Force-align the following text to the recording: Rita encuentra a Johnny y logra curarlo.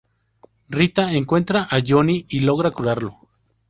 Rita 0.71 1.13
encuentra 1.13 1.67
a 1.69 1.79
Johnny 1.87 2.25
y 2.29 2.39
logra 2.39 2.71
curarlo. 2.71 3.19